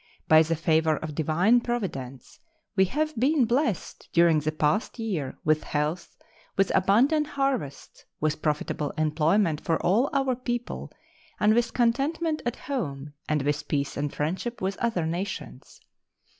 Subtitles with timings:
[0.27, 2.39] By the favor of Divine Providence
[2.75, 6.17] we have been blessed during the past year with health,
[6.57, 10.91] with abundant harvests, with profitable employment for all our people,
[11.39, 15.79] and with contentment at home, and with peace and friendship with other nations.